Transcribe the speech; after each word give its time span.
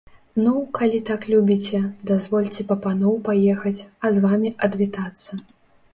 Ну, 0.43 0.51
калі 0.77 1.01
так 1.09 1.27
любіце, 1.33 1.81
дазвольце 2.11 2.65
па 2.71 2.79
паноў 2.85 3.13
паехаць, 3.31 3.77
а 4.05 4.15
з 4.17 4.25
вамі 4.25 4.55
адвітацца. 4.69 5.31